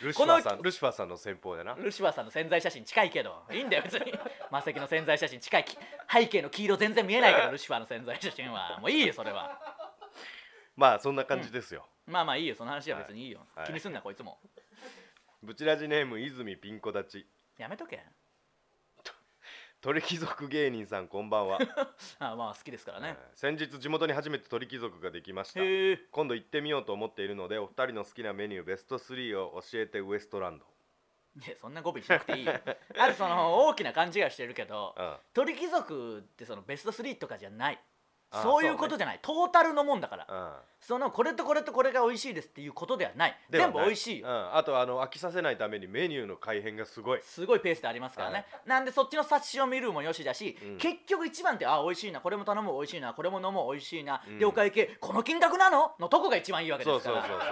[0.00, 1.74] ルシファーさんルシファーさんの先方でな。
[1.74, 3.42] ルシファーさんの潜在写真近いけど。
[3.50, 4.12] いいんだよ別に。
[4.50, 5.64] マセキの潜在写真近い。
[5.64, 5.76] き
[6.10, 8.78] 背景の黄色全然見えないからルシファーの潜在写真は。
[8.80, 9.60] もういいよそれは。
[10.76, 13.30] まあそんな感じですよ、まあまあいいよその話は別にいい。
[13.32, 13.66] よ、はい。
[13.66, 14.38] 気にすんなこいつも。
[15.42, 17.26] ブチラジネーム泉ピンコ立ち。
[17.58, 18.04] やめとけ
[19.80, 21.58] 鳥貴族芸人さんこんばんは、
[22.18, 25.62] あまあ好きですからね、えー先日地元に初めて鳥貴族ができました。
[25.62, 30.66] へえ今度行ってみようと思っているのでお二人の好きなメニューベスト3を教えてウエストランド。
[31.46, 32.54] いやそんな語尾しなくていいよ。
[32.98, 35.16] あるその大きな勘違いをしてるけどうん。
[35.32, 37.76] 鳥貴族ってそのベスト3とかじゃない。
[37.76, 37.80] あ
[38.30, 40.26] そういうことじゃない、トータルのもんだから。
[40.28, 40.52] うん。
[40.80, 43.36] そのこれとこれとこれが美味しいですっていうことではない。
[43.50, 44.20] 全部美味しい。
[44.20, 47.20] よ、うん、あとあの飽きさせないためにメニューの改変がすごい。
[47.22, 50.76] すごいペースでありますからね、なんでそっちの冊子を見るもよしだし、うん。
[50.78, 54.38] 結局一番ってあ美味しいなこれも頼む美味しいなこれも飲む美味しいな、うん。
[54.38, 55.92] でお会計この金額なの？
[55.98, 57.20] のとこが一番いいわけですから。
[57.22, 57.46] そうそうそうそ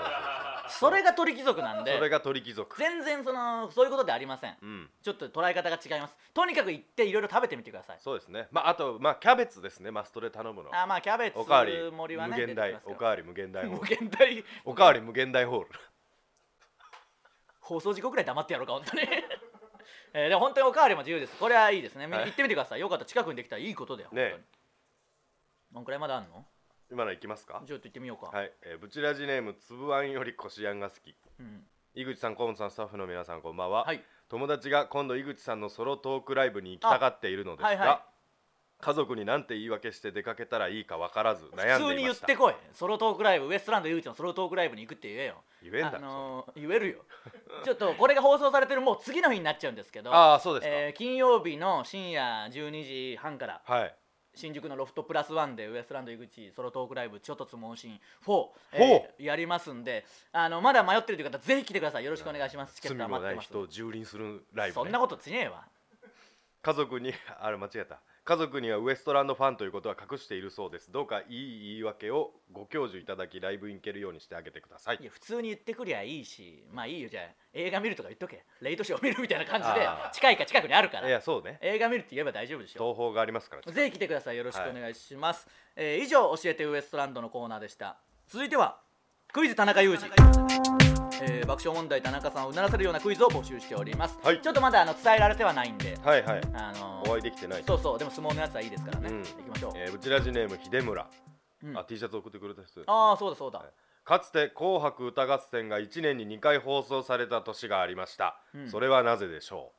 [0.91, 2.79] れが鳥貴族なんでそれが鳥貴族。
[2.79, 4.57] 全然そのそういうことではありません。
[4.61, 4.91] うん。
[5.03, 6.17] ちょっと捉え方が違います。
[6.35, 7.99] とにかく行っていろいろ食べてみてください。
[8.01, 8.49] そうですね。
[8.51, 9.91] まああとまあキャベツですね。
[9.91, 10.71] マストで頼むの。
[10.75, 13.97] あまあキャベツおかわり盛りはね無限大おかわり無限大ホ無ール。
[13.97, 14.45] 限大。
[14.65, 15.69] おかわり無限大ホール。
[17.61, 19.03] 放送事故くらい黙ってやろうか本当に。
[20.15, 21.37] えーでも本当におかわりも自由です。
[21.37, 22.27] これはいいですね、みはい。
[22.27, 22.81] 行ってみてください。
[22.81, 23.05] よかった。
[23.05, 24.45] 近くにできたらいいことだよね本当に。
[25.73, 26.47] どんくらいまだあんの？
[26.91, 27.63] 今の行きますか？
[27.67, 31.15] ちょっと行ってみようか、はい、えー、ブチラジネームつぶあんよりこしあんが好き。
[31.41, 31.63] うん、
[31.95, 34.03] 井口さん河本さんスタッフの皆さんこんばんは、はい。
[34.29, 37.99] 友達が今度井口さんのソロトークライブに行きたがっているのですが、はいはい。
[38.79, 42.27] 家族に何て言い訳して出かけたらいいか分からず悩普通にんでいました。
[42.27, 42.55] 言ってこい。
[42.73, 45.37] ソロトークライブウエストランド井口のソロトークライブに行くって言えよ。
[45.63, 46.99] 言えんだあのー言えるよ。
[47.65, 53.63] ちょっとこれが放送されてるもう次の日になっちゃうんですけどああそうですか、えー金曜日の深夜12時半から。
[53.65, 53.95] はい
[54.37, 62.05] 新宿のロフトプラスワンでウエストランド井口ソロトークライブちょっとつ問診4、えーやりますんであのまだ迷ってるという方ぜひ来てください。
[62.05, 62.75] よろしくお願いします。
[62.77, 65.65] チケット罪もないは待ってます人を蹂躙するライブ、ね、そんなことしねえわ。
[66.63, 70.91] 家族にあれ間違えた家族にはウエストランドファンということは隠しているそうです。
[70.91, 74.99] どうかいい言い訳をご教授いただきライブに行けるようにしてあげてください。
[75.01, 78.45] いや普通に言ってくりゃいいしまあいいよじゃあ映画見るとか言っとけ。
[78.61, 80.11] レイトショー見るみたいな感じであー。
[80.11, 81.07] 近いか近くにあるから。
[81.07, 81.61] いやそうね。
[81.63, 82.83] 映画見るって言えば大丈夫でしょ。
[82.83, 84.37] 東宝がありますからぜひ来てください。
[84.37, 87.97] よろしくお願いします、えー以上教えてウエストランドのコーナーでした。
[88.27, 88.81] 続いては
[89.33, 94.41] クイズ田中裕二、えー爆笑問題田中さんをうならせるようなクイズを募集しております、はい。
[94.41, 95.97] ちょっとまだあの伝えられてはないんで。
[96.03, 96.41] はいはい。
[96.55, 97.65] あのーお会いできてない。
[97.65, 99.19] そうそうでも相撲のやつはいいですからね、うん。
[99.19, 101.09] 行きましょう、えー、ブチラジネーム秀村、
[101.65, 101.79] うん。
[101.79, 103.69] あ T シャツ送ってくれた人ああそうだそうだ、はい。
[104.05, 108.69] かつて「紅白歌合戦」が1年に2回放送された年がありました、うん。
[108.71, 109.73] それはなぜでしょ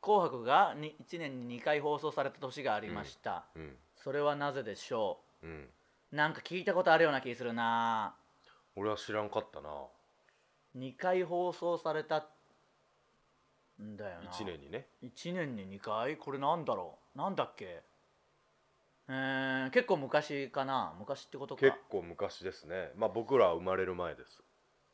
[0.00, 3.76] 紅白がに1年に2回放送された年がありました、ううん。
[3.96, 5.46] それはなぜでしょう？
[5.46, 5.68] ん。
[6.12, 8.14] うなんか聞いたことあるような気するな
[8.76, 9.68] 俺は知らんかったな。
[10.76, 12.26] 2回放送された
[13.80, 14.30] んだよな。
[14.30, 14.86] 1年にね。
[15.02, 16.16] 1年に2回？
[16.16, 17.18] これなんだろう？
[17.18, 17.82] なんだっけ？
[19.08, 20.94] えー、結構昔かな？
[20.98, 21.60] 昔ってことか。
[21.60, 22.90] 結構昔ですね。
[22.96, 24.42] まあ僕らは生まれる前です。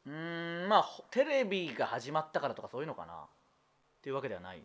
[0.07, 3.15] うーんまあほテレビが始まったからとかそういうのかな？
[3.15, 3.27] っ
[4.03, 4.63] ていうわけではない。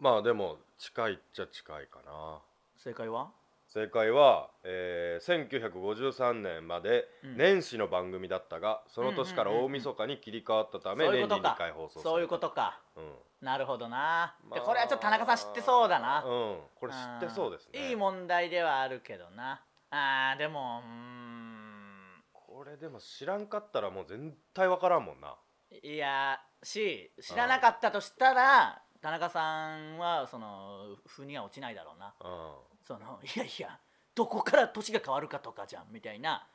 [0.00, 2.40] まあでも近いっちゃ近いかな。
[2.76, 3.30] 正解は？
[3.72, 7.36] 正解は、えー、1953年までうん。
[7.36, 11.54] 年始の番組だったが、その年から大晦日に切り替わったため、年にそういうことか。
[11.54, 12.10] 2回放送された。
[12.10, 12.80] そういうことか。
[12.96, 13.14] うん。
[13.40, 14.58] なるほどな、まあ。
[14.58, 16.56] でこれはちょっと田中さん知ってそうだな、うん。
[16.74, 17.90] これ知ってそうですね。
[17.90, 19.62] いい問題ではあるけどな。
[19.90, 22.22] あーでもうーん。
[22.32, 24.20] これでも知らんかったらもう絶
[24.52, 25.36] 対わからんもんな。
[25.82, 32.12] いやし知らなかったとしたら田中さんはその腑には落ちないだろうな。
[32.20, 33.78] うんその いやいや
[34.16, 36.48] どこから年が変わるかとかじゃんみたいな。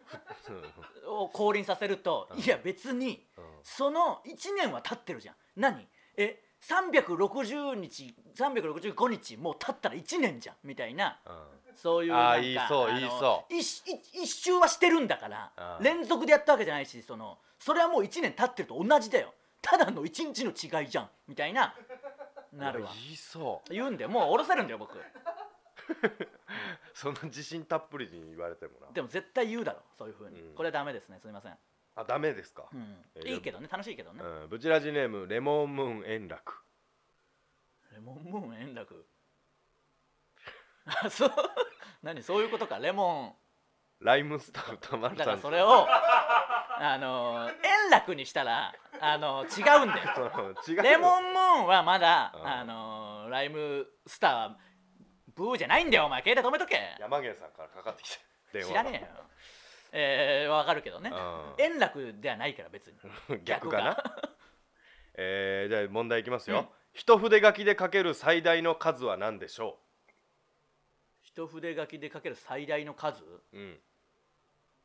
[1.08, 2.40] を降臨させると、うん。
[2.40, 3.44] いや別にうん。
[3.64, 5.36] その1年は経ってるじゃん。
[5.56, 5.88] 何？
[6.18, 11.22] え360日365日もう経ったら1年じゃんみたいな。
[11.26, 11.76] うん。
[11.76, 15.84] そういうなんか言いそうあの言いそ一一一周はしてるんだからうん。
[15.84, 19.34] 連続でやったわけじゃないしそのそれはもう1年経ってると同じだよ。
[19.62, 21.74] ただの1日の違いじゃんみたいな
[22.52, 22.92] なるわ。
[22.94, 23.74] 言いそう。
[23.74, 24.10] 言うんだよ。
[24.10, 24.98] もう下ろせるんだよ僕
[26.94, 28.92] その自信たっぷりに言われてもな。
[28.92, 30.56] でも絶対言うだろそういうふうに、うん。
[30.56, 31.58] これはダメですねすみません、
[31.96, 33.06] あダメですか、うん。
[33.16, 36.62] えーいいけどね楽しいけどね、うん、ブチラジネームレモンムーン円楽。
[37.92, 39.06] レモンムーン円楽？
[40.86, 41.32] あそう。
[42.04, 42.22] 何？
[42.22, 42.80] そういうことか。
[42.80, 43.40] レモ
[44.00, 50.56] ライムスター歌丸ンだかさんらそれをあの円楽にしたらあの違うんだよ。
[50.68, 50.84] 違うよ。
[50.84, 52.48] レモンムーンはまだうん。
[52.48, 54.58] あのライムスターは
[55.36, 56.22] ブーじゃないんだよお前。
[56.24, 56.80] 携帯止めとけ。
[57.00, 58.18] 山源さんからかかってき
[58.52, 59.26] て知らねえよ。
[59.92, 61.10] えー、わかるけどね。
[61.10, 61.64] うん。
[61.64, 62.98] 円楽ではないから別に。
[63.44, 63.98] 逆かな？
[65.18, 66.68] えー、じゃあ問題いきますよ、うん。
[66.94, 69.80] 一筆書きで書ける最大の数は何でしょ
[71.22, 73.24] 一筆書きで書ける最大の数？
[73.24, 73.80] う、うん、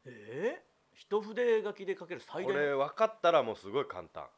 [0.04, 4.28] えー、一筆書きで書ける最こ大のれ分かったらもうすごい簡単、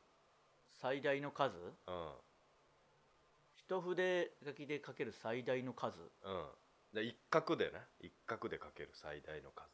[0.81, 1.57] 最大の数？
[1.87, 2.13] うん、
[3.67, 5.99] 一筆書きで書ける最大の数。
[6.01, 6.47] うん。
[6.95, 7.81] で一画でね。
[8.01, 9.69] 一画で書ける最大の数。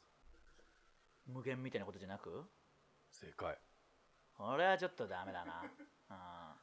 [1.27, 2.45] 無限みたいなことじゃなく？
[3.11, 3.59] 正解。
[4.37, 5.65] これはちょっとダメだな。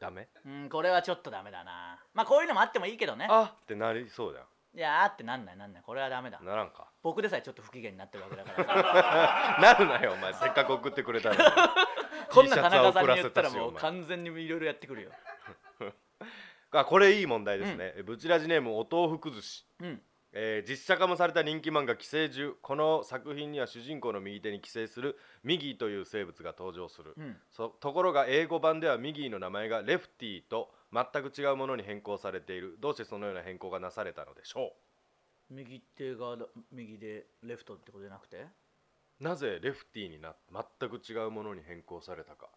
[0.00, 0.28] ダメ？
[0.44, 2.02] うん、うん、これはちょっとダメだな。
[2.14, 3.26] まあこういうのもあってもいいけどね。
[3.30, 3.64] あっ！
[3.66, 5.82] てなりそうだよいやあってなんないなんない。
[5.82, 6.40] これはダメだ。
[6.40, 6.90] ならんか。
[7.02, 8.64] 僕でさえちょっと不機嫌になってるわけだから。
[8.64, 10.32] さ なるなよお前。
[10.34, 11.40] せっかく送ってくれたのに。
[12.30, 15.10] こんな田中さんに言ったらもう完全にいろいろやってくるよ
[16.72, 19.66] あこれいい問題ですね、ブチラジネームお豆腐崩し。
[19.80, 20.02] うん。
[20.32, 27.36] えー実写化もされた人気漫画「寄生獣」この作品には主人公の右手に寄生するミギーという生物が登場する、うん。
[27.50, 32.76] そところが英語版ではミギーの名前がレフティと全く違うものに変更されている。
[32.78, 34.76] どうしてそのような変更がなされたのでしょ
[35.50, 36.36] 右手が
[36.70, 38.46] 右でレフトってことじゃなくて？
[39.20, 42.48] うなぜレフティにな全く違うものに変更されたか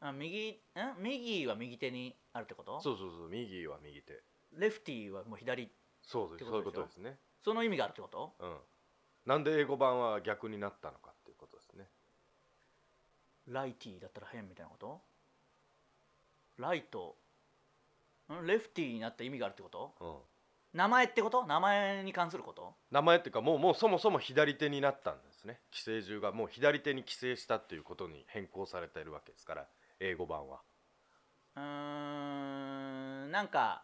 [0.00, 2.80] あ右ん右は右手にあるってこと？
[2.80, 4.22] そうそうそうミギーは右手。
[4.56, 5.70] レフティーはもう左
[6.02, 7.18] そうですそういうことですね。
[7.44, 8.34] その意味があるってこと？
[8.38, 8.56] うん。
[9.26, 11.86] なんで英語版は逆になったのかっていうことですね。
[13.48, 15.00] ライティーだったら変みたいなこと？
[16.58, 17.16] ライト。
[18.32, 18.46] ん？
[18.46, 19.94] レフティーになった意味があるってこと？
[20.00, 20.16] うん。
[20.74, 21.44] 名前ってこと？
[21.46, 22.74] 名前に関すること？
[22.90, 25.60] 名前っていうかもうもうそもそも左手になったんですね。
[25.70, 29.66] 寄生獣がもう左手に寄生したっていうことに変更されているわけですから
[30.00, 30.60] 英語版は。
[31.56, 31.62] うー
[33.26, 33.82] んなんか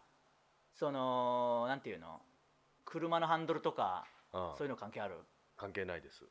[0.72, 2.20] そのなんていうの？
[2.84, 4.40] 車のハンドルとかうん。
[4.56, 5.16] そういうの関係ある？
[5.56, 6.24] 関係ないです。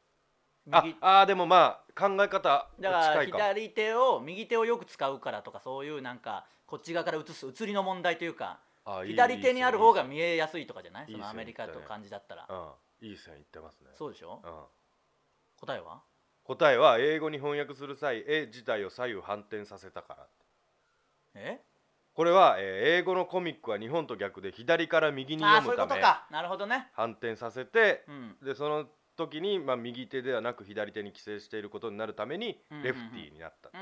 [0.72, 8.60] あ右あーでもまあ考え方だから左手を右手をよく使うからとかそういうなんかこっち側から映す映りの問題というか
[9.06, 11.08] 左手にある方が見えやすいとかじゃない？
[11.12, 12.48] そのアメリカと感じだったら。
[13.02, 13.90] いい線いってますね。
[13.98, 14.40] そうでしょ？
[14.42, 14.52] うん。
[15.58, 16.02] 答えは？
[16.44, 20.28] 答えは英語に翻訳する際絵自体を左右反転させたから。
[21.36, 21.60] え？
[22.14, 26.28] これは、えー英語のコミックは日本と逆で左から右にああそういう読むためことか。
[26.30, 26.90] なるほどね。
[26.94, 28.36] 反転させてうん。
[28.46, 32.86] でその時に、まあ、右手ではなく左手に寄生していることになるためにうんうんうん。
[32.86, 33.78] レフティーになった、うー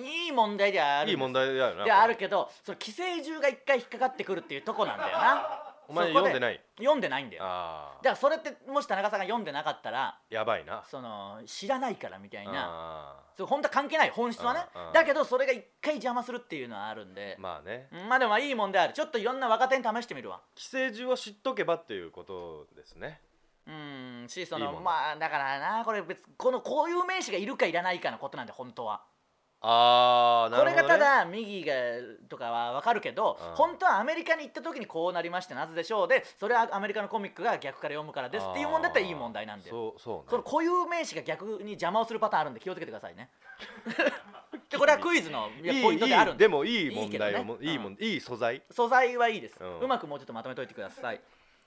[0.00, 0.04] ん。
[0.04, 1.12] いい問題ではあるんです。
[1.12, 5.34] いい問題だよなではあるこけどその寄生獣が一回引っかかってくるっていうとこなんだよな。
[5.34, 6.60] れお前読んでない。
[6.76, 7.42] 読んでないんだよ。
[7.44, 10.84] あだからそれってもし田中さんが読んでなかったらあやばいな。
[10.88, 12.52] その知らないからみたいな。
[12.54, 14.60] あそう本当は関係ない本質はね。
[14.92, 17.36] だけどそれが一回邪魔するっていうのはあるんで。
[17.38, 17.88] ーまあね。
[17.90, 18.92] うんまあでもまあいい問題ある。
[18.92, 20.42] ちょっといろんな若手に試してみるわ。
[20.54, 23.22] 寄生獣を知っとけばっていうことですね。
[23.66, 29.02] うんしそのまあだからなこれ別このこういう名詞がいるかいらないかのことなんで本当は
[29.60, 31.74] ああなこるほど、ね、れがただ右が
[32.28, 33.56] とかは分かるけど、うん。
[33.56, 40.24] 本当はアメリカに行った時にこうなりましてなぜでしょうでそれはアメリカのコミックが逆から読むからですっていう問題だったらいい問題なんでそうそうね。
[40.30, 43.30] その固有名詞が逆に邪魔をするパターンあるんで気をつけてくださいね。
[44.70, 45.50] で これはクイズの
[45.82, 46.44] ポイントであるんで。
[46.44, 48.62] でもいい問題をいいねもいいもん、いい素材。
[48.70, 49.80] 素材はいいです、うん。
[49.80, 51.20] うまくもうちょっとまとめといてください。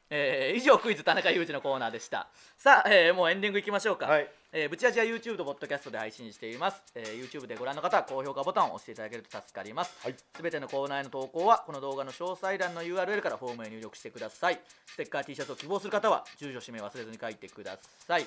[0.09, 2.27] えー以上クイズ田中裕二のコーナーでした。
[2.57, 9.93] さあ、えーもうエンディングいきましょうか、はいえー、ブチラジは YouTube と Podcast で配信しています、えー YouTube でご覧の方は高評価ボタンを押していただけると助かります。
[10.03, 10.15] はい。
[10.35, 14.59] すべてのコーナーへの投稿はこの動画の詳細欄の URL からフォームへ入力してください。
[14.87, 18.25] ステッカー T シャツを希望する方は住所氏名忘れずに書いてください。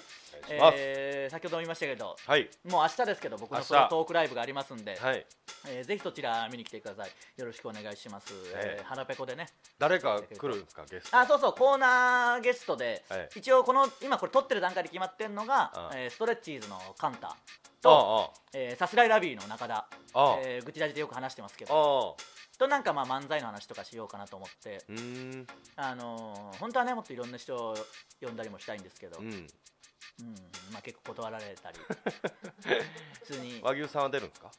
[0.50, 2.48] えー先ほども言いましたけどはい。
[2.70, 3.68] もう明日ですけど僕の明日。
[3.68, 5.26] ソロトークライブがありますんで、はい。
[5.68, 7.10] えーぜひそちら見に来てください。
[7.37, 8.76] よろしくお願いします、ええ。
[8.78, 9.48] えー、腹ペコでね。
[9.78, 10.84] 誰か来るんですか？
[10.90, 11.18] ゲスト。
[11.18, 13.28] あそうそうコーナーゲストで、はい。
[13.37, 17.37] 一応この今これ撮ってる段階で決まってるのがあ、えーストレッチーズのカンタ
[17.83, 19.87] とあえーさすらいラビーの中田
[20.44, 24.79] えー、愚痴ラジでよく話してますけあどあとなんかまあ漫才の話とかしようかなと思って
[25.77, 27.74] あのー本当はねもっといろんな人を
[28.20, 29.46] 呼んだりもしたいんですけど、うん
[30.20, 30.35] うん
[30.72, 31.79] まあ、結構断られたり。
[33.27, 33.61] 普通に。
[33.62, 34.50] 和牛さんは出るんですか？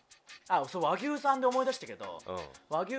[0.48, 2.40] あそう和牛さんで思い出したけどうん。
[2.70, 2.96] 和牛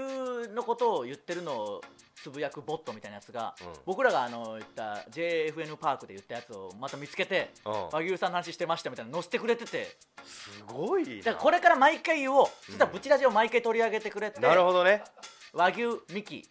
[0.53, 1.81] のことを言ってるのを
[2.21, 3.73] つぶやくボットみたいなやつが、うん。
[3.85, 7.73] 僕らがあの言った JFN パークで言ったやつをまた見つけて、うん。
[7.91, 9.97] 和牛さんの話してましたみたいなの載せてくれてて。
[10.25, 11.17] すごいな。
[11.19, 15.05] だからこれから毎回言おう、そしたらブチラジを毎回取り上げてくれてなるほどね。
[15.53, 16.49] 和牛ミキ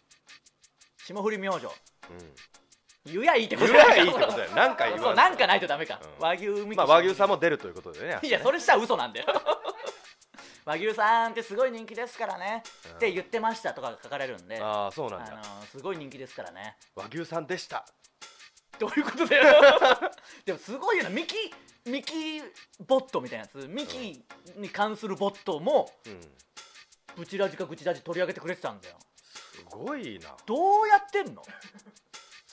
[1.04, 1.66] 霜降り明星。
[1.66, 2.34] うん
[3.06, 4.50] 言やいいってこと言えばいいってことだよ。
[4.54, 6.24] 何回言わそうなんかないとダメか、うん。
[6.24, 8.18] 和牛まあ和牛さんも出るということでね。
[8.22, 9.26] いやそれしたら嘘なんだよ。
[10.64, 12.96] 和牛さんってすごい人気ですからね、うん。
[12.96, 14.60] って言ってましたとかが書かれるんで。
[14.60, 15.32] ああそうなんだ。
[15.32, 16.76] あのすごい人気ですからね。
[16.94, 17.86] 和牛さんでした。
[18.78, 19.44] どういうことだよ。
[20.44, 21.10] でもすごいよな。
[21.10, 22.42] ミキミキ
[22.80, 23.66] ボットみたいなやつ。
[23.68, 24.24] ミキ
[24.56, 26.20] に関するボットもうん。
[27.16, 28.98] ブチラジかグチラジ取り上げてくれてたんだよ。
[29.24, 30.36] すごいな。
[30.44, 31.42] どうやってんの？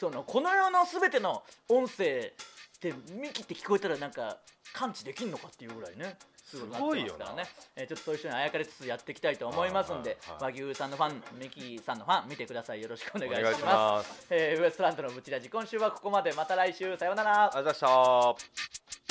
[0.03, 0.23] その。
[0.23, 2.33] この世の全ての音声
[2.75, 4.37] ってミキって聞こえたらなんか
[4.73, 6.17] 感知できんのかっていうぐらいね。
[6.51, 12.81] ということになってますからね、えーちょっと一緒にあやかりつつやっていきたいと思いますんで、和牛さんのファンミキさんのファン見てください。
[12.81, 13.63] よろしくお願いします。
[13.63, 14.27] ます。
[14.29, 16.33] えーウエストランドのブチラジ今週はここまで。
[16.33, 16.95] また来週。
[16.97, 17.45] さようなら。
[17.45, 17.89] ありがとうござい
[18.35, 19.02] ました